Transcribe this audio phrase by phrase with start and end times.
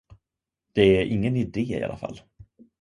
[0.73, 2.17] Det är ingen idé i alla fall.